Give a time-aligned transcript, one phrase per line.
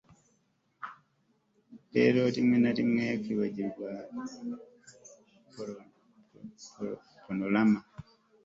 [1.95, 3.89] rero, rimwe na rimwe kwibagirwa
[7.25, 7.79] panorama